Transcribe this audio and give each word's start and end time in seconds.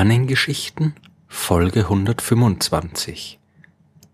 Sternengeschichten 0.00 0.94
Folge 1.28 1.80
125 1.80 3.38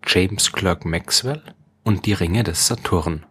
James 0.05 0.51
Clerk 0.51 0.85
Maxwell 0.85 1.41
und 1.85 2.07
die 2.07 2.13
Ringe 2.13 2.43
des 2.43 2.67
Saturn 2.67 3.25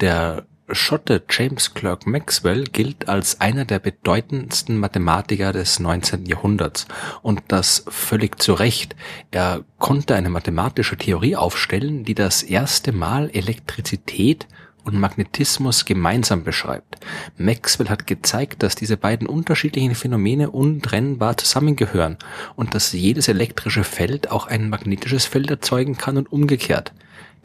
Der 0.00 0.46
Schotte 0.70 1.22
James 1.28 1.74
Clerk 1.74 2.06
Maxwell 2.06 2.64
gilt 2.64 3.10
als 3.10 3.42
einer 3.42 3.66
der 3.66 3.78
bedeutendsten 3.78 4.78
Mathematiker 4.78 5.52
des 5.52 5.80
19. 5.80 6.24
Jahrhunderts 6.24 6.86
und 7.20 7.42
das 7.48 7.84
völlig 7.88 8.40
zu 8.40 8.54
Recht. 8.54 8.96
Er 9.30 9.66
konnte 9.78 10.14
eine 10.14 10.30
mathematische 10.30 10.96
Theorie 10.96 11.36
aufstellen, 11.36 12.04
die 12.04 12.14
das 12.14 12.42
erste 12.42 12.92
Mal 12.92 13.28
Elektrizität 13.34 14.48
und 14.84 14.98
Magnetismus 14.98 15.84
gemeinsam 15.84 16.44
beschreibt. 16.44 16.98
Maxwell 17.36 17.88
hat 17.88 18.06
gezeigt, 18.06 18.62
dass 18.62 18.74
diese 18.74 18.96
beiden 18.96 19.26
unterschiedlichen 19.26 19.94
Phänomene 19.94 20.50
untrennbar 20.50 21.36
zusammengehören 21.36 22.18
und 22.54 22.74
dass 22.74 22.92
jedes 22.92 23.28
elektrische 23.28 23.84
Feld 23.84 24.30
auch 24.30 24.46
ein 24.46 24.68
magnetisches 24.68 25.26
Feld 25.26 25.50
erzeugen 25.50 25.96
kann 25.96 26.16
und 26.16 26.30
umgekehrt. 26.30 26.92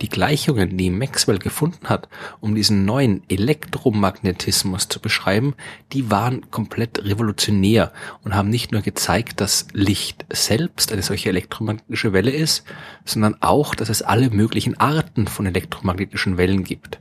Die 0.01 0.09
Gleichungen, 0.09 0.77
die 0.77 0.89
Maxwell 0.89 1.39
gefunden 1.39 1.89
hat, 1.89 2.07
um 2.39 2.55
diesen 2.55 2.85
neuen 2.85 3.21
Elektromagnetismus 3.29 4.87
zu 4.87 4.99
beschreiben, 4.99 5.55
die 5.91 6.09
waren 6.09 6.49
komplett 6.51 7.03
revolutionär 7.03 7.91
und 8.23 8.33
haben 8.33 8.49
nicht 8.49 8.71
nur 8.71 8.81
gezeigt, 8.81 9.41
dass 9.41 9.67
Licht 9.73 10.25
selbst 10.31 10.91
eine 10.93 11.01
solche 11.01 11.29
elektromagnetische 11.29 12.13
Welle 12.13 12.31
ist, 12.31 12.63
sondern 13.03 13.35
auch, 13.41 13.75
dass 13.75 13.89
es 13.89 14.01
alle 14.01 14.29
möglichen 14.29 14.79
Arten 14.79 15.27
von 15.27 15.45
elektromagnetischen 15.45 16.37
Wellen 16.37 16.63
gibt. 16.63 16.99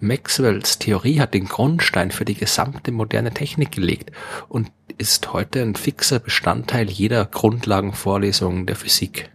Maxwells 0.00 0.78
Theorie 0.78 1.20
hat 1.20 1.34
den 1.34 1.46
Grundstein 1.46 2.10
für 2.10 2.24
die 2.24 2.34
gesamte 2.34 2.92
moderne 2.92 3.32
Technik 3.32 3.72
gelegt 3.72 4.10
und 4.48 4.70
ist 4.96 5.32
heute 5.32 5.62
ein 5.62 5.76
fixer 5.76 6.18
Bestandteil 6.18 6.90
jeder 6.90 7.24
Grundlagenvorlesung 7.26 8.66
der 8.66 8.76
Physik. 8.76 9.30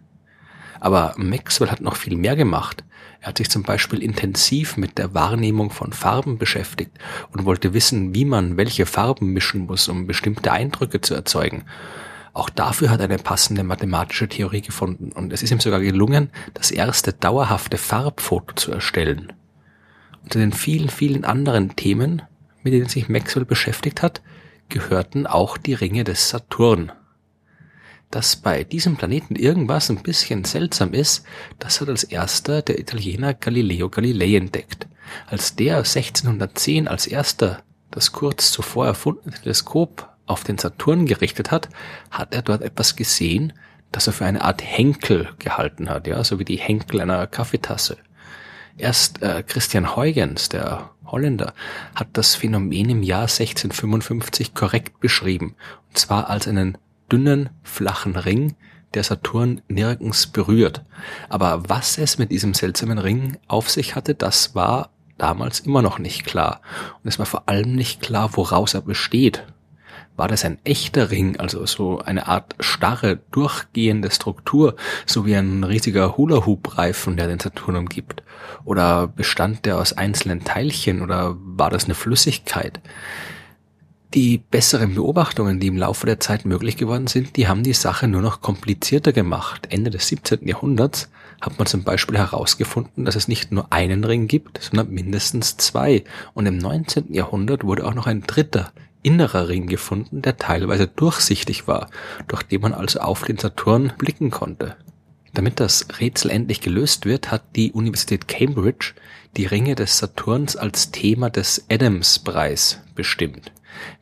Aber 0.84 1.14
Maxwell 1.16 1.72
hat 1.72 1.80
noch 1.80 1.96
viel 1.96 2.18
mehr 2.18 2.36
gemacht. 2.36 2.84
Er 3.22 3.30
hat 3.30 3.38
sich 3.38 3.50
zum 3.50 3.64
Beispiel 3.64 4.04
intensiv 4.04 4.76
mit 4.76 4.98
der 4.98 5.14
Wahrnehmung 5.14 5.70
von 5.70 5.94
Farben 5.94 6.38
beschäftigt 6.38 6.92
und 7.32 7.46
wollte 7.46 7.74
wissen, 7.74 8.14
wie 8.14 8.26
man 8.26 8.58
welche 8.58 8.86
Farben 8.86 9.32
mischen 9.32 9.62
muss, 9.62 9.88
um 9.88 10.08
bestimmte 10.08 10.52
Eindrücke 10.52 11.00
zu 11.00 11.14
erzeugen. 11.14 11.64
Auch 12.34 12.50
dafür 12.50 12.90
hat 12.90 13.00
er 13.00 13.06
eine 13.06 13.18
passende 13.18 13.64
mathematische 13.64 14.28
Theorie 14.28 14.60
gefunden 14.60 15.14
und 15.14 15.32
es 15.32 15.42
ist 15.42 15.52
ihm 15.52 15.62
sogar 15.62 15.80
gelungen, 15.80 16.32
das 16.54 16.70
erste 16.70 17.14
dauerhafte 17.14 17.78
Farbfoto 17.78 18.54
zu 18.56 18.74
erstellen. 18.74 19.32
Unter 20.22 20.40
den 20.40 20.52
vielen, 20.52 20.90
vielen 20.90 21.24
anderen 21.24 21.78
Themen, 21.78 22.24
mit 22.62 22.74
denen 22.74 22.90
sich 22.90 23.08
Maxwell 23.08 23.46
beschäftigt 23.46 24.02
hat, 24.02 24.22
gehörten 24.68 25.28
auch 25.28 25.58
die 25.58 25.76
Ringe 25.76 26.04
des 26.04 26.28
Saturn 26.28 26.92
dass 28.14 28.36
bei 28.36 28.64
diesem 28.64 28.96
Planeten 28.96 29.36
irgendwas 29.36 29.90
ein 29.90 30.04
bisschen 30.04 30.44
seltsam 30.44 30.94
ist, 30.94 31.26
das 31.58 31.82
hat 31.82 31.90
als 31.90 32.04
erster 32.04 32.62
der 32.62 32.78
Italiener 32.78 33.34
Galileo 33.34 33.90
Galilei 33.90 34.36
entdeckt. 34.36 34.88
Als 35.28 35.56
der 35.56 35.78
1610 35.78 36.88
als 36.88 37.08
erster 37.08 37.64
das 37.90 38.12
kurz 38.12 38.52
zuvor 38.52 38.86
erfundene 38.86 39.36
Teleskop 39.36 40.10
auf 40.28 40.44
den 40.44 40.60
Saturn 40.60 41.08
gerichtet 41.08 41.50
hat, 41.50 41.70
hat 42.12 42.36
er 42.36 42.44
dort 42.44 42.62
etwas 42.62 42.96
gesehen, 42.96 43.54
das 43.92 44.06
er 44.06 44.14
für 44.14 44.26
eine 44.26 44.44
Art 44.44 44.62
Henkel 44.64 45.30
gehalten 45.40 45.90
hat, 45.90 46.06
ja, 46.06 46.24
so 46.24 46.38
wie 46.38 46.46
die 46.46 46.58
Henkel 46.58 47.02
einer 47.02 47.26
Kaffeetasse. 47.26 47.98
Erst 48.78 49.24
äh, 49.24 49.42
Christian 49.42 49.96
Huygens, 49.96 50.50
der 50.50 50.92
Holländer, 51.06 51.54
hat 51.96 52.10
das 52.14 52.36
Phänomen 52.36 52.90
im 52.90 53.04
Jahr 53.04 53.24
1655 53.24 54.54
korrekt 54.54 55.00
beschrieben, 55.00 55.56
und 55.90 55.98
zwar 55.98 56.30
als 56.30 56.48
einen 56.48 56.78
dünnen, 57.14 57.52
flachen 57.62 58.16
Ring, 58.16 58.56
der 58.96 59.04
Saturn 59.04 59.62
nirgends 59.68 60.28
berührt. 60.28 60.84
Aber 61.30 61.70
was 61.70 62.00
es 62.00 62.18
mit 62.18 62.32
diesem 62.32 62.56
seltsamen 62.56 62.98
Ring 62.98 63.38
auf 63.48 63.70
sich 63.70 63.96
hatte, 63.96 64.16
das 64.16 64.56
war 64.56 64.90
damals 65.20 65.60
immer 65.60 65.84
noch 65.84 66.00
nicht 66.00 66.26
klar. 66.26 66.62
Und 67.04 67.08
es 67.08 67.20
war 67.20 67.28
vor 67.28 67.48
allem 67.48 67.76
nicht 67.76 68.02
klar, 68.02 68.32
woraus 68.34 68.74
er 68.74 68.82
besteht. 68.82 69.46
War 70.16 70.28
das 70.28 70.44
ein 70.44 70.60
echter 70.64 71.12
Ring, 71.12 71.40
also 71.40 71.66
so 71.66 72.00
eine 72.00 72.28
Art 72.28 72.56
starre, 72.60 73.20
durchgehende 73.32 74.12
Struktur, 74.12 74.76
so 75.06 75.26
wie 75.26 75.36
ein 75.36 75.64
riesiger 75.64 76.18
Hula-Hoop-Reifen, 76.18 77.16
der 77.18 77.28
den 77.28 77.40
Saturn 77.40 77.76
umgibt? 77.76 78.24
Oder 78.64 79.08
bestand 79.08 79.66
der 79.66 79.78
aus 79.78 79.94
einzelnen 79.94 80.44
Teilchen 80.44 81.02
oder 81.02 81.36
war 81.40 81.70
das 81.70 81.86
eine 81.86 81.96
Flüssigkeit? 81.96 82.80
Die 84.14 84.38
besseren 84.38 84.94
Beobachtungen, 84.94 85.60
die 85.60 85.66
im 85.66 85.78
Laufe 85.78 86.06
der 86.06 86.20
Zeit 86.20 86.46
möglich 86.46 86.78
geworden 86.78 87.08
sind, 87.08 87.36
die 87.36 87.48
haben 87.48 87.64
die 87.64 87.74
Sache 87.74 88.08
nur 88.08 88.22
noch 88.22 88.42
komplizierter 88.42 89.12
gemacht. 89.12 89.70
Ende 89.72 89.90
des 89.90 90.08
17. 90.08 90.48
Jahrhunderts 90.48 91.10
hat 91.42 91.58
man 91.58 91.66
zum 91.66 91.84
Beispiel 91.84 92.20
herausgefunden, 92.20 93.06
dass 93.06 93.16
es 93.16 93.28
nicht 93.28 93.52
nur 93.52 93.74
einen 93.74 94.04
Ring 94.04 94.28
gibt, 94.28 94.62
sondern 94.62 94.92
mindestens 94.92 95.58
zwei. 95.58 96.04
Und 96.36 96.46
im 96.46 96.60
19. 96.60 97.12
Jahrhundert 97.12 97.64
wurde 97.64 97.88
auch 97.88 97.96
noch 97.96 98.06
ein 98.06 98.22
dritter, 98.22 98.72
innerer 99.02 99.48
Ring 99.48 99.66
gefunden, 99.66 100.22
der 100.22 100.38
teilweise 100.38 100.86
durchsichtig 100.86 101.68
war, 101.68 101.90
durch 102.28 102.44
den 102.44 102.62
man 102.62 102.76
also 102.76 103.00
auf 103.00 103.24
den 103.24 103.40
Saturn 103.40 103.94
blicken 103.98 104.30
konnte. 104.30 104.76
Damit 105.34 105.60
das 105.60 105.88
Rätsel 106.00 106.30
endlich 106.30 106.62
gelöst 106.62 107.08
wird, 107.08 107.32
hat 107.32 107.56
die 107.56 107.72
Universität 107.72 108.28
Cambridge 108.28 108.94
die 109.38 109.48
Ringe 109.48 109.74
des 109.74 109.98
Saturns 109.98 110.56
als 110.56 110.92
Thema 110.92 111.32
des 111.32 111.66
Adams-Preis 111.72 112.80
bestimmt. 112.94 113.52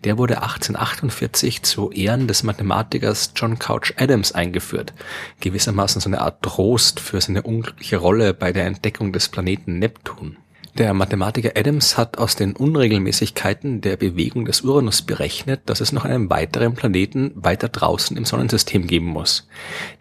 Der 0.04 0.18
wurde 0.18 0.42
1848 0.42 1.64
zu 1.64 1.92
Ehren 1.92 2.28
des 2.28 2.44
Mathematikers 2.44 3.34
John 3.36 3.60
Couch 3.60 3.94
Adams 3.98 4.32
eingeführt, 4.32 4.94
gewissermaßen 5.40 6.02
so 6.02 6.10
eine 6.10 6.22
Art 6.22 6.42
Trost 6.42 7.00
für 7.00 7.22
seine 7.22 7.44
unglückliche 7.44 7.98
Rolle 7.98 8.34
bei 8.34 8.52
der 8.52 8.66
Entdeckung 8.66 9.14
des 9.14 9.30
Planeten 9.30 9.80
Neptun. 9.80 10.38
Der 10.78 10.94
Mathematiker 10.94 11.52
Adams 11.56 11.98
hat 11.98 12.18
aus 12.18 12.38
den 12.38 12.56
Unregelmäßigkeiten 12.56 13.82
der 13.82 13.98
Bewegung 13.98 14.46
des 14.46 14.62
Uranus 14.62 15.02
berechnet, 15.02 15.62
dass 15.66 15.82
es 15.82 15.92
noch 15.92 16.06
einen 16.06 16.30
weiteren 16.30 16.76
Planeten 16.76 17.34
weiter 17.36 17.68
draußen 17.68 18.16
im 18.16 18.24
Sonnensystem 18.24 18.88
geben 18.88 19.08
muss. 19.08 19.50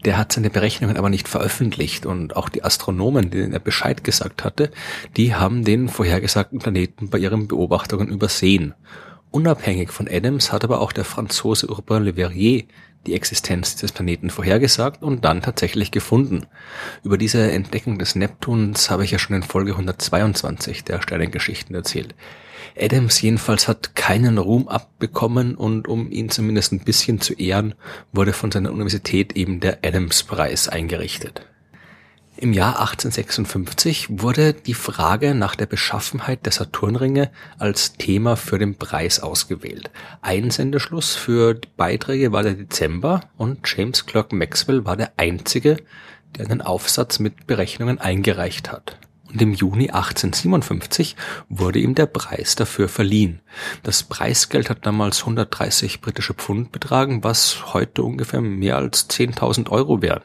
Der 0.04 0.16
hat 0.16 0.32
seine 0.32 0.48
Berechnungen 0.48 0.97
aber 0.97 1.10
nicht 1.10 1.26
veröffentlicht 1.26 2.06
und 2.06 2.36
auch 2.36 2.48
die 2.48 2.62
Astronomen, 2.62 3.30
denen 3.30 3.53
er 3.53 3.59
Bescheid 3.59 4.04
gesagt 4.04 4.44
hatte, 4.44 4.70
die 5.16 5.34
haben 5.34 5.64
den 5.64 5.88
vorhergesagten 5.88 6.60
Planeten 6.60 7.10
bei 7.10 7.19
ihren 7.19 7.48
Beobachtungen 7.48 8.06
übersehen. 8.06 8.75
Unabhängig 9.30 9.91
von 9.91 10.08
Adams 10.08 10.50
hat 10.50 10.64
aber 10.64 10.80
auch 10.80 10.92
der 10.92 11.04
Franzose 11.04 11.68
Urbain 11.68 12.02
Le 12.02 12.14
Verrier 12.14 12.64
die 13.06 13.14
Existenz 13.14 13.76
dieses 13.76 13.92
Planeten 13.92 14.28
vorhergesagt 14.28 15.02
und 15.02 15.24
dann 15.24 15.41
tatsächlich 15.41 15.91
gefunden. 15.91 16.46
Über 17.02 17.16
diese 17.16 17.50
Entdeckung 17.50 17.98
des 17.98 18.14
Neptuns 18.14 18.91
habe 18.91 19.04
ich 19.04 19.12
ja 19.12 19.18
schon 19.18 19.36
in 19.36 19.42
Folge 19.42 19.72
122 19.72 20.84
der 20.84 21.00
Sternengeschichten 21.00 21.74
erzählt. 21.74 22.14
Adams 22.78 23.20
jedenfalls 23.22 23.68
hat 23.68 23.94
keinen 23.94 24.38
Ruhm 24.38 24.68
abbekommen 24.68 25.54
und 25.54 25.88
um 25.88 26.10
ihn 26.10 26.28
zumindest 26.28 26.72
ein 26.72 26.80
bisschen 26.80 27.20
zu 27.20 27.32
ehren, 27.34 27.74
wurde 28.12 28.32
von 28.32 28.50
seiner 28.50 28.72
Universität 28.72 29.34
eben 29.34 29.60
der 29.60 29.78
Adams-Preis 29.84 30.68
eingerichtet. 30.68 31.47
Im 32.41 32.55
Jahr 32.55 32.81
1856 32.81 34.06
wurde 34.23 34.55
die 34.55 34.73
Frage 34.73 35.34
nach 35.34 35.55
der 35.56 35.67
Beschaffenheit 35.67 36.47
der 36.47 36.53
Saturnringe 36.53 37.31
als 37.59 37.99
Thema 37.99 38.34
für 38.34 38.59
den 38.59 38.77
Preis 38.77 39.21
ausgewählt. 39.21 39.91
Einsendeschluss 40.23 41.15
für 41.15 41.53
die 41.53 41.69
Beiträge 41.77 42.33
war 42.33 42.42
der 42.42 42.54
Dezember 42.54 43.21
und 43.37 43.59
James 43.66 44.07
Clerk 44.07 44.33
Maxwell 44.33 44.87
war 44.87 44.97
der 44.97 45.13
einzige, 45.19 45.77
der 46.39 46.47
einen 46.47 46.63
Aufsatz 46.63 47.19
mit 47.19 47.47
Berechnungen 47.47 47.98
eingereicht 47.98 48.72
hat. 48.72 48.97
Und 49.31 49.43
im 49.43 49.53
Juni 49.53 49.91
1857 49.91 51.16
wurde 51.51 51.78
ihm 51.78 51.95
der 51.95 52.07
Preis 52.07 52.54
dafür 52.54 52.89
verliehen. 52.89 53.41
Das 53.83 54.03
Preisgeld 54.03 54.71
hat 54.71 54.86
damals 54.86 55.21
130 55.21 56.01
britische 56.01 56.33
Pfund 56.33 56.72
betragen, 56.72 57.22
was 57.22 57.75
heute 57.75 58.03
ungefähr 58.03 58.41
mehr 58.41 58.77
als 58.77 59.10
10.000 59.10 59.69
Euro 59.69 60.01
wären. 60.01 60.22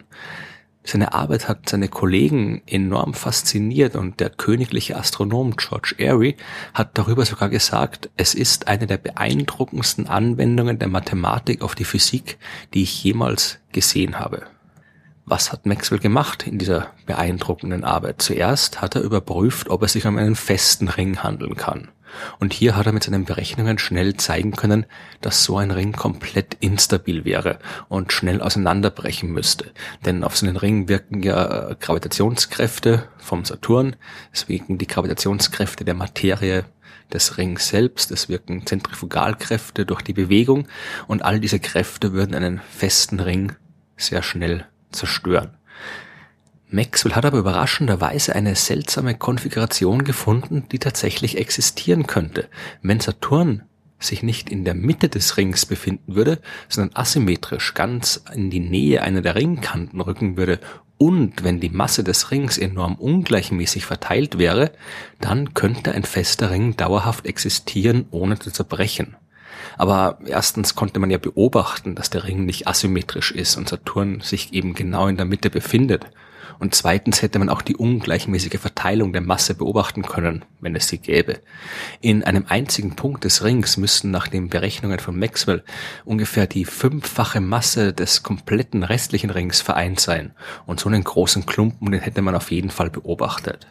Seine 0.86 1.14
Arbeit 1.14 1.48
hat 1.48 1.68
seine 1.68 1.88
Kollegen 1.88 2.62
enorm 2.68 3.16
fasziniert 3.16 3.96
und 3.96 4.20
der 4.20 4.30
königliche 4.30 4.96
Astronom 4.96 5.56
George 5.56 5.96
Airy 5.98 6.38
hat 6.76 6.96
darüber 6.98 7.26
sogar 7.26 7.50
gesagt, 7.50 8.12
es 8.18 8.36
ist 8.36 8.68
eine 8.68 8.86
der 8.86 8.98
beeindruckendsten 8.98 10.08
Anwendungen 10.08 10.78
der 10.78 10.88
Mathematik 10.88 11.64
auf 11.64 11.74
die 11.74 11.86
Physik, 11.86 12.38
die 12.76 12.84
ich 12.84 13.04
jemals 13.04 13.58
gesehen 13.72 14.20
habe. 14.20 14.44
Was 15.26 15.52
hat 15.52 15.66
Maxwell 15.66 15.98
gemacht 15.98 16.46
in 16.46 16.60
dieser 16.60 16.92
beeindruckenden 17.08 17.84
Arbeit? 17.84 18.22
Zuerst 18.22 18.84
hat 18.84 18.94
er 18.94 19.02
überprüft, 19.02 19.70
ob 19.70 19.82
es 19.82 19.94
sich 19.94 20.06
um 20.06 20.18
einen 20.18 20.36
festen 20.36 20.88
Ring 20.88 21.24
handeln 21.24 21.56
kann. 21.56 21.90
Und 22.40 22.54
hier 22.54 22.76
hat 22.76 22.86
er 22.86 22.92
mit 22.92 23.04
seinen 23.04 23.26
Berechnungen 23.26 23.78
schnell 23.78 24.16
zeigen 24.16 24.52
können, 24.54 24.86
dass 25.22 25.44
so 25.44 25.58
ein 25.58 25.72
Ring 25.72 25.92
komplett 25.94 26.56
instabil 26.60 27.26
wäre 27.26 27.60
und 27.90 28.14
schnell 28.14 28.42
auseinanderbrechen 28.42 29.32
müsste. 29.32 29.72
Denn 30.06 30.24
auf 30.24 30.38
so 30.38 30.46
einen 30.46 30.58
Ring 30.58 30.88
wirken 30.88 31.24
ja 31.24 31.70
äh, 31.70 31.76
Gravitationskräfte 31.80 33.08
vom 33.18 33.46
Saturn, 33.46 33.96
deswegen 34.32 34.78
die 34.78 34.88
Gravitationskräfte 34.88 35.86
der 35.86 35.96
Materie 35.96 36.66
des 37.14 37.38
Rings 37.38 37.68
selbst, 37.70 38.12
es 38.12 38.30
wirken 38.30 38.66
Zentrifugalkräfte 38.66 39.86
durch 39.86 40.02
die 40.02 40.14
Bewegung 40.14 40.68
und 41.08 41.24
all 41.24 41.40
diese 41.40 41.60
Kräfte 41.60 42.14
würden 42.14 42.36
einen 42.36 42.62
festen 42.70 43.20
Ring 43.20 43.54
sehr 43.98 44.24
schnell 44.24 44.66
zerstören. 44.92 45.58
Maxwell 46.70 47.14
hat 47.14 47.26
aber 47.26 47.38
überraschenderweise 47.38 48.36
eine 48.36 48.56
seltsame 48.56 49.16
Konfiguration 49.16 50.04
gefunden, 50.04 50.64
die 50.72 50.80
tatsächlich 50.80 51.38
existieren 51.38 52.08
könnte. 52.08 52.48
Wenn 52.82 53.00
Saturn 53.00 53.64
sich 54.00 54.24
nicht 54.24 54.50
in 54.50 54.66
der 54.66 54.74
Mitte 54.74 55.10
des 55.10 55.38
Rings 55.38 55.66
befinden 55.66 56.16
würde, 56.16 56.40
sondern 56.68 56.96
asymmetrisch 56.96 57.74
ganz 57.74 58.24
in 58.34 58.50
die 58.50 58.60
Nähe 58.60 59.02
einer 59.02 59.22
der 59.22 59.36
Ringkanten 59.36 60.02
rücken 60.02 60.38
würde 60.38 60.60
und 60.98 61.44
wenn 61.44 61.60
die 61.60 61.70
Masse 61.70 62.04
des 62.04 62.32
Rings 62.32 62.58
enorm 62.58 62.96
ungleichmäßig 62.96 63.86
verteilt 63.86 64.38
wäre, 64.38 64.72
dann 65.20 65.54
könnte 65.54 65.92
ein 65.92 66.04
fester 66.04 66.52
Ring 66.52 66.78
dauerhaft 66.78 67.26
existieren, 67.26 68.06
ohne 68.12 68.40
zu 68.40 68.52
zerbrechen. 68.52 69.16
Aber 69.78 70.20
erstens 70.26 70.76
konnte 70.76 71.00
man 71.00 71.10
ja 71.10 71.18
beobachten, 71.18 71.96
dass 71.96 72.10
der 72.10 72.24
Ring 72.24 72.46
nicht 72.46 72.68
asymmetrisch 72.68 73.32
ist 73.32 73.58
und 73.58 73.68
Saturn 73.68 74.22
sich 74.22 74.54
eben 74.54 74.74
genau 74.74 75.08
in 75.08 75.18
der 75.18 75.26
Mitte 75.26 75.50
befindet. 75.50 76.06
Und 76.60 76.76
zweitens 76.76 77.22
hätte 77.22 77.40
man 77.40 77.50
auch 77.50 77.62
die 77.62 77.76
ungleichmäßige 77.76 78.60
Verteilung 78.60 79.14
der 79.14 79.22
Masse 79.22 79.56
beobachten 79.56 80.04
können, 80.04 80.46
wenn 80.62 80.76
es 80.76 80.88
sie 80.88 80.98
gäbe. 80.98 81.40
In 82.02 82.24
einem 82.24 82.46
einzigen 82.48 82.96
Punkt 82.96 83.24
des 83.24 83.44
Rings 83.44 83.78
müssten 83.78 84.12
nach 84.12 84.28
den 84.28 84.50
Berechnungen 84.50 85.00
von 85.00 85.18
Maxwell 85.18 85.64
ungefähr 86.06 86.48
die 86.48 86.66
fünffache 86.66 87.42
Masse 87.42 87.94
des 87.94 88.24
kompletten 88.24 88.84
restlichen 88.84 89.30
Rings 89.30 89.62
vereint 89.62 90.00
sein. 90.00 90.32
Und 90.66 90.80
so 90.80 90.90
einen 90.90 91.04
großen 91.04 91.46
Klumpen, 91.46 91.92
den 91.92 92.02
hätte 92.02 92.22
man 92.22 92.36
auf 92.36 92.52
jeden 92.52 92.70
Fall 92.70 92.90
beobachtet. 92.90 93.68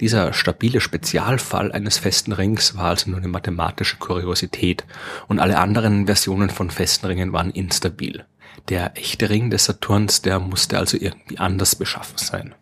Dieser 0.00 0.32
stabile 0.32 0.80
Spezialfall 0.80 1.72
eines 1.72 1.98
festen 1.98 2.32
Rings 2.32 2.74
war 2.74 2.86
also 2.86 3.10
nur 3.10 3.18
eine 3.18 3.28
mathematische 3.28 3.98
Kuriosität 3.98 4.84
und 5.28 5.40
alle 5.40 5.58
anderen 5.58 6.06
Versionen 6.06 6.48
von 6.48 6.70
festen 6.70 7.06
Ringen 7.06 7.34
waren 7.34 7.50
instabil. 7.50 8.24
Der 8.68 8.96
echte 8.96 9.30
Ring 9.30 9.50
des 9.50 9.64
Saturns, 9.64 10.22
der 10.22 10.38
musste 10.40 10.78
also 10.78 10.96
irgendwie 10.96 11.38
anders 11.38 11.74
beschaffen 11.74 12.18
sein. 12.18 12.54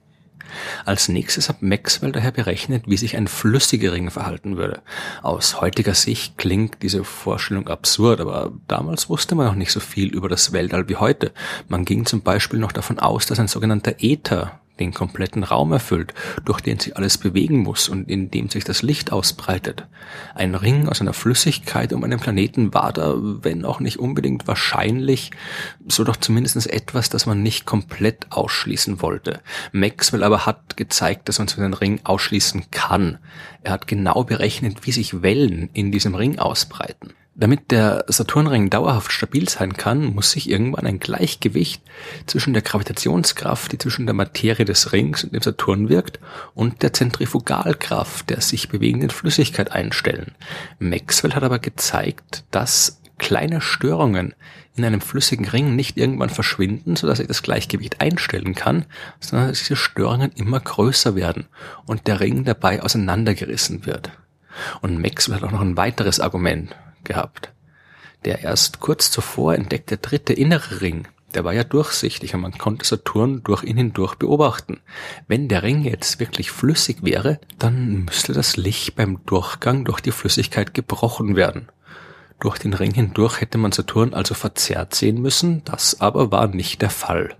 Als 0.84 1.08
nächstes 1.08 1.48
hat 1.48 1.62
Maxwell 1.62 2.12
daher 2.12 2.32
berechnet, 2.32 2.84
wie 2.86 2.96
sich 2.96 3.16
ein 3.16 3.28
flüssiger 3.28 3.92
Ring 3.92 4.10
verhalten 4.10 4.56
würde. 4.56 4.82
Aus 5.22 5.60
heutiger 5.60 5.94
Sicht 5.94 6.38
klingt 6.38 6.82
diese 6.82 7.04
Vorstellung 7.04 7.68
absurd, 7.68 8.20
aber 8.20 8.52
damals 8.66 9.08
wusste 9.08 9.34
man 9.34 9.46
noch 9.46 9.54
nicht 9.54 9.72
so 9.72 9.80
viel 9.80 10.08
über 10.08 10.28
das 10.28 10.52
Weltall 10.52 10.88
wie 10.88 10.96
heute. 10.96 11.32
Man 11.68 11.84
ging 11.84 12.06
zum 12.06 12.22
Beispiel 12.22 12.58
noch 12.58 12.72
davon 12.72 12.98
aus, 12.98 13.26
dass 13.26 13.38
ein 13.38 13.48
sogenannter 13.48 13.96
Äther 13.98 14.60
den 14.80 14.92
kompletten 14.92 15.44
Raum 15.44 15.72
erfüllt, 15.72 16.14
durch 16.44 16.60
den 16.60 16.78
sich 16.78 16.96
alles 16.96 17.18
bewegen 17.18 17.58
muss 17.58 17.88
und 17.88 18.08
in 18.08 18.30
dem 18.30 18.48
sich 18.48 18.64
das 18.64 18.82
Licht 18.82 19.12
ausbreitet. 19.12 19.86
Ein 20.34 20.54
Ring 20.54 20.88
aus 20.88 21.00
einer 21.00 21.12
Flüssigkeit 21.12 21.92
um 21.92 22.04
einen 22.04 22.20
Planeten 22.20 22.74
war 22.74 22.92
da, 22.92 23.14
wenn 23.18 23.64
auch 23.64 23.80
nicht 23.80 23.98
unbedingt 23.98 24.46
wahrscheinlich, 24.46 25.30
so 25.86 26.04
doch 26.04 26.16
zumindest 26.16 26.66
etwas, 26.66 27.08
das 27.08 27.26
man 27.26 27.42
nicht 27.42 27.66
komplett 27.66 28.26
ausschließen 28.30 29.02
wollte. 29.02 29.40
Maxwell 29.72 30.22
aber 30.22 30.46
hat 30.46 30.76
gezeigt, 30.76 31.28
dass 31.28 31.38
man 31.38 31.48
so 31.48 31.60
einen 31.60 31.74
Ring 31.74 32.00
ausschließen 32.04 32.70
kann. 32.70 33.18
Er 33.62 33.72
hat 33.72 33.86
genau 33.86 34.24
berechnet, 34.24 34.86
wie 34.86 34.92
sich 34.92 35.22
Wellen 35.22 35.70
in 35.72 35.92
diesem 35.92 36.14
Ring 36.14 36.38
ausbreiten. 36.38 37.12
Damit 37.40 37.70
der 37.70 38.04
Saturnring 38.08 38.68
dauerhaft 38.68 39.12
stabil 39.12 39.48
sein 39.48 39.74
kann, 39.74 40.06
muss 40.06 40.32
sich 40.32 40.50
irgendwann 40.50 40.86
ein 40.86 40.98
Gleichgewicht 40.98 41.80
zwischen 42.26 42.52
der 42.52 42.62
Gravitationskraft, 42.62 43.70
die 43.70 43.78
zwischen 43.78 44.06
der 44.06 44.14
Materie 44.14 44.64
des 44.64 44.92
Rings 44.92 45.22
und 45.22 45.32
dem 45.32 45.42
Saturn 45.42 45.88
wirkt, 45.88 46.18
und 46.54 46.82
der 46.82 46.92
Zentrifugalkraft 46.92 48.28
der 48.28 48.40
sich 48.40 48.68
bewegenden 48.68 49.10
Flüssigkeit 49.10 49.70
einstellen. 49.70 50.32
Maxwell 50.80 51.32
hat 51.32 51.44
aber 51.44 51.60
gezeigt, 51.60 52.42
dass 52.50 53.00
kleine 53.18 53.60
Störungen 53.60 54.34
in 54.74 54.84
einem 54.84 55.00
flüssigen 55.00 55.46
Ring 55.46 55.76
nicht 55.76 55.96
irgendwann 55.96 56.30
verschwinden, 56.30 56.96
sodass 56.96 57.18
sich 57.18 57.28
das 57.28 57.42
Gleichgewicht 57.42 58.00
einstellen 58.00 58.56
kann, 58.56 58.84
sondern 59.20 59.50
dass 59.50 59.60
diese 59.60 59.76
Störungen 59.76 60.32
immer 60.32 60.58
größer 60.58 61.14
werden 61.14 61.46
und 61.86 62.08
der 62.08 62.18
Ring 62.18 62.42
dabei 62.42 62.82
auseinandergerissen 62.82 63.86
wird. 63.86 64.10
Und 64.80 65.00
Maxwell 65.00 65.36
hat 65.36 65.44
auch 65.44 65.52
noch 65.52 65.60
ein 65.60 65.76
weiteres 65.76 66.18
Argument, 66.18 66.74
gehabt. 67.08 67.52
Der 68.24 68.42
erst 68.42 68.78
kurz 68.78 69.10
zuvor 69.10 69.54
entdeckte 69.54 69.96
dritte 69.96 70.32
innere 70.32 70.80
Ring, 70.80 71.08
der 71.34 71.44
war 71.44 71.52
ja 71.52 71.64
durchsichtig 71.64 72.34
und 72.34 72.40
man 72.40 72.56
konnte 72.56 72.86
Saturn 72.86 73.42
durch 73.42 73.62
ihn 73.62 73.76
hindurch 73.76 74.14
beobachten. 74.14 74.80
Wenn 75.26 75.48
der 75.48 75.62
Ring 75.62 75.82
jetzt 75.82 76.20
wirklich 76.20 76.50
flüssig 76.50 76.98
wäre, 77.02 77.38
dann 77.58 78.06
müsste 78.06 78.32
das 78.32 78.56
Licht 78.56 78.96
beim 78.96 79.24
Durchgang 79.26 79.84
durch 79.84 80.00
die 80.00 80.12
Flüssigkeit 80.12 80.72
gebrochen 80.72 81.36
werden. 81.36 81.68
Durch 82.40 82.58
den 82.58 82.72
Ring 82.72 82.94
hindurch 82.94 83.40
hätte 83.40 83.58
man 83.58 83.72
Saturn 83.72 84.14
also 84.14 84.34
verzerrt 84.34 84.94
sehen 84.94 85.20
müssen, 85.20 85.64
das 85.64 86.00
aber 86.00 86.30
war 86.30 86.46
nicht 86.46 86.80
der 86.80 86.90
Fall. 86.90 87.36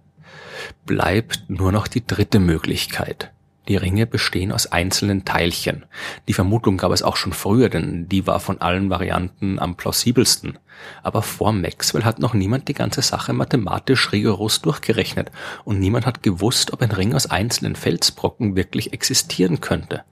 Bleibt 0.85 1.45
nur 1.49 1.73
noch 1.73 1.87
die 1.87 2.07
dritte 2.07 2.41
Möglichkeit. 2.41 3.33
Die 3.69 3.77
Ringe 3.77 4.07
bestehen 4.07 4.51
aus 4.51 4.67
einzelnen 4.67 5.27
Teilchen. 5.27 5.85
Die 6.27 6.33
Vermutung 6.33 6.79
gab 6.79 6.91
es 6.91 7.03
auch 7.03 7.17
schon 7.17 7.35
früher, 7.35 7.69
denn 7.69 8.09
die 8.09 8.27
war 8.27 8.41
von 8.41 8.63
allen 8.63 8.89
Varianten 8.89 9.59
am 9.59 9.77
plausibelsten. 9.77 10.59
Aber 11.03 11.21
vor 11.23 11.53
Maxwell 11.53 12.05
hat 12.05 12.19
noch 12.19 12.33
niemand 12.33 12.69
die 12.69 12.75
ganze 12.75 13.03
Sache 13.03 13.35
mathematisch 13.35 14.11
rigoros 14.11 14.63
durchgerechnet 14.63 15.31
und 15.65 15.81
niemand 15.81 16.07
hat 16.07 16.23
gewusst, 16.23 16.73
ob 16.73 16.81
ein 16.81 16.93
Ring 16.93 17.15
aus 17.15 17.27
einzelnen 17.27 17.77
Felsbrocken 17.77 18.57
wirklich 18.57 18.95
existieren 18.95 19.61
könnte. 19.61 20.03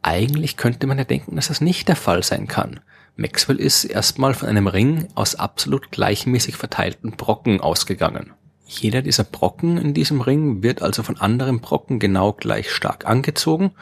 Eigentlich 0.00 0.56
könnte 0.56 0.86
man 0.86 0.96
ja 0.96 1.04
denken, 1.04 1.36
dass 1.36 1.48
das 1.48 1.60
nicht 1.60 1.88
der 1.88 1.96
Fall 1.96 2.22
sein 2.22 2.46
kann. 2.46 2.80
Maxwell 3.16 3.58
ist 3.58 3.84
erstmal 3.84 4.32
von 4.32 4.48
einem 4.48 4.68
Ring 4.68 5.08
aus 5.14 5.34
absolut 5.34 5.90
gleichmäßig 5.90 6.56
verteilten 6.56 7.10
Brocken 7.12 7.60
ausgegangen. 7.60 8.32
Jeder 8.68 9.00
dieser 9.00 9.24
Brocken 9.24 9.78
in 9.78 9.94
diesem 9.94 10.20
Ring 10.20 10.62
wird 10.62 10.82
also 10.82 11.02
von 11.02 11.16
anderen 11.16 11.60
Brocken 11.60 11.98
genau 11.98 12.34
gleich 12.34 12.70
stark 12.70 13.06
angezogen. 13.06 13.72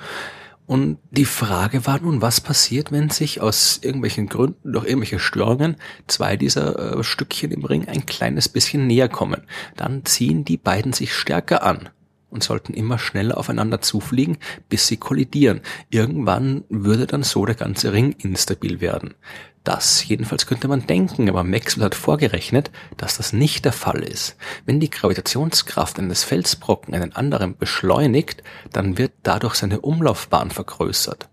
Und 0.64 0.98
die 1.10 1.24
Frage 1.24 1.86
war 1.86 2.00
nun, 2.00 2.22
was 2.22 2.40
passiert, 2.40 2.90
wenn 2.92 3.10
sich 3.10 3.40
aus 3.40 3.80
irgendwelchen 3.82 4.28
Gründen, 4.28 4.72
durch 4.72 4.86
irgendwelche 4.86 5.18
Störungen, 5.18 5.76
zwei 6.06 6.36
dieser 6.36 6.98
äh, 6.98 7.04
Stückchen 7.04 7.50
im 7.50 7.64
Ring 7.64 7.86
ein 7.88 8.06
kleines 8.06 8.48
bisschen 8.48 8.86
näher 8.86 9.08
kommen. 9.08 9.42
Dann 9.76 10.04
ziehen 10.04 10.44
die 10.44 10.56
beiden 10.56 10.92
sich 10.92 11.12
stärker 11.12 11.62
an 11.62 11.88
und 12.36 12.42
sollten 12.42 12.74
immer 12.74 12.98
schneller 12.98 13.38
aufeinander 13.38 13.80
zufliegen, 13.80 14.36
bis 14.68 14.86
sie 14.86 14.98
kollidieren. 14.98 15.62
Irgendwann 15.88 16.64
würde 16.68 17.06
dann 17.06 17.22
so 17.22 17.46
der 17.46 17.54
ganze 17.54 17.94
Ring 17.94 18.14
instabil 18.18 18.82
werden. 18.82 19.14
Das 19.64 20.06
jedenfalls 20.06 20.46
könnte 20.46 20.68
man 20.68 20.86
denken, 20.86 21.28
aber 21.28 21.42
Maxwell 21.42 21.86
hat 21.86 21.94
vorgerechnet, 21.94 22.70
dass 22.98 23.16
das 23.16 23.32
nicht 23.32 23.64
der 23.64 23.72
Fall 23.72 24.00
ist. 24.02 24.36
Wenn 24.66 24.80
die 24.80 24.90
Gravitationskraft 24.90 25.98
eines 25.98 26.22
Felsbrocken 26.24 26.94
einen 26.94 27.16
anderen 27.16 27.56
beschleunigt, 27.56 28.44
dann 28.70 28.98
wird 28.98 29.12
dadurch 29.22 29.54
seine 29.54 29.80
Umlaufbahn 29.80 30.50
vergrößert. 30.50 31.28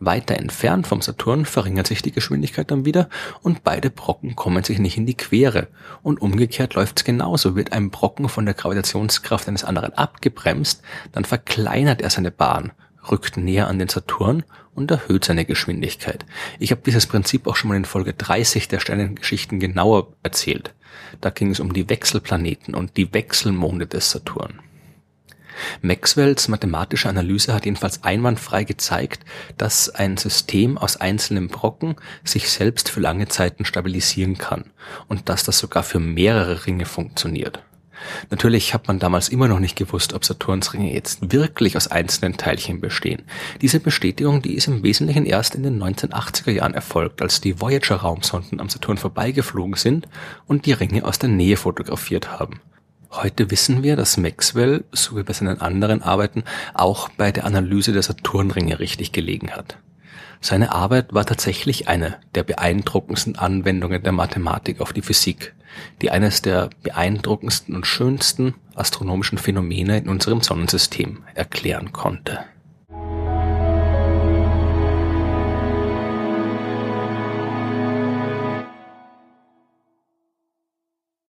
Weiter 0.00 0.36
entfernt 0.36 0.86
vom 0.86 1.02
Saturn 1.02 1.44
verringert 1.44 1.86
sich 1.86 2.02
die 2.02 2.12
Geschwindigkeit 2.12 2.70
dann 2.70 2.84
wieder 2.84 3.08
und 3.42 3.64
beide 3.64 3.90
Brocken 3.90 4.36
kommen 4.36 4.62
sich 4.62 4.78
nicht 4.78 4.96
in 4.96 5.06
die 5.06 5.16
Quere. 5.16 5.68
Und 6.02 6.20
umgekehrt 6.20 6.74
läuft's 6.74 7.04
genauso. 7.04 7.56
Wird 7.56 7.72
ein 7.72 7.90
Brocken 7.90 8.28
von 8.28 8.44
der 8.44 8.54
Gravitationskraft 8.54 9.48
eines 9.48 9.64
anderen 9.64 9.92
abgebremst, 9.94 10.82
dann 11.12 11.24
verkleinert 11.24 12.00
er 12.00 12.10
seine 12.10 12.30
Bahn 12.30 12.72
rückt 13.10 13.36
näher 13.36 13.68
an 13.68 13.78
den 13.78 13.88
Saturn 13.88 14.44
und 14.74 14.90
erhöht 14.90 15.24
seine 15.24 15.44
Geschwindigkeit. 15.44 16.24
Ich 16.58 16.70
habe 16.70 16.82
dieses 16.84 17.06
Prinzip 17.06 17.46
auch 17.46 17.56
schon 17.56 17.68
mal 17.68 17.76
in 17.76 17.84
Folge 17.84 18.12
30 18.12 18.68
der 18.68 18.80
Sternengeschichten 18.80 19.60
genauer 19.60 20.08
erzählt. 20.22 20.74
Da 21.20 21.30
ging 21.30 21.50
es 21.50 21.60
um 21.60 21.72
die 21.72 21.88
Wechselplaneten 21.88 22.74
und 22.74 22.96
die 22.96 23.12
Wechselmonde 23.12 23.86
des 23.86 24.10
Saturn. 24.10 24.60
Maxwells 25.82 26.48
mathematische 26.48 27.08
Analyse 27.08 27.54
hat 27.54 27.64
jedenfalls 27.64 28.04
einwandfrei 28.04 28.64
gezeigt, 28.64 29.24
dass 29.56 29.88
ein 29.90 30.16
System 30.16 30.78
aus 30.78 30.96
einzelnen 30.96 31.48
Brocken 31.48 31.96
sich 32.24 32.50
selbst 32.50 32.88
für 32.88 33.00
lange 33.00 33.28
Zeiten 33.28 33.64
stabilisieren 33.64 34.38
kann 34.38 34.70
und 35.08 35.28
dass 35.28 35.44
das 35.44 35.58
sogar 35.58 35.82
für 35.82 36.00
mehrere 36.00 36.66
Ringe 36.66 36.86
funktioniert. 36.86 37.62
Natürlich 38.30 38.74
hat 38.74 38.88
man 38.88 38.98
damals 38.98 39.28
immer 39.28 39.48
noch 39.48 39.58
nicht 39.58 39.76
gewusst, 39.76 40.12
ob 40.12 40.24
Saturns 40.24 40.72
Ringe 40.72 40.92
jetzt 40.92 41.32
wirklich 41.32 41.76
aus 41.76 41.88
einzelnen 41.88 42.36
Teilchen 42.36 42.80
bestehen. 42.80 43.22
Diese 43.60 43.80
Bestätigung, 43.80 44.42
die 44.42 44.54
ist 44.54 44.68
im 44.68 44.82
Wesentlichen 44.82 45.26
erst 45.26 45.54
in 45.54 45.62
den 45.62 45.82
1980er 45.82 46.52
Jahren 46.52 46.74
erfolgt, 46.74 47.22
als 47.22 47.40
die 47.40 47.60
Voyager-Raumsonden 47.60 48.60
am 48.60 48.68
Saturn 48.68 48.98
vorbeigeflogen 48.98 49.74
sind 49.74 50.08
und 50.46 50.66
die 50.66 50.72
Ringe 50.72 51.04
aus 51.04 51.18
der 51.18 51.30
Nähe 51.30 51.56
fotografiert 51.56 52.30
haben. 52.38 52.60
Heute 53.10 53.50
wissen 53.50 53.82
wir, 53.82 53.96
dass 53.96 54.18
Maxwell, 54.18 54.84
so 54.92 55.16
wie 55.16 55.22
bei 55.22 55.32
seinen 55.32 55.60
anderen 55.60 56.02
Arbeiten, 56.02 56.44
auch 56.74 57.08
bei 57.08 57.32
der 57.32 57.44
Analyse 57.44 57.92
der 57.92 58.02
Saturnringe 58.02 58.78
richtig 58.78 59.12
gelegen 59.12 59.50
hat. 59.50 59.78
Seine 60.40 60.72
Arbeit 60.72 61.12
war 61.14 61.24
tatsächlich 61.24 61.88
eine 61.88 62.18
der 62.34 62.44
beeindruckendsten 62.44 63.36
Anwendungen 63.36 64.02
der 64.02 64.12
Mathematik 64.12 64.80
auf 64.80 64.92
die 64.92 65.02
Physik, 65.02 65.54
die 66.00 66.10
eines 66.10 66.42
der 66.42 66.70
beeindruckendsten 66.82 67.74
und 67.74 67.86
schönsten 67.86 68.54
astronomischen 68.74 69.38
Phänomene 69.38 69.98
in 69.98 70.08
unserem 70.08 70.42
Sonnensystem 70.42 71.24
erklären 71.34 71.92
konnte 71.92 72.40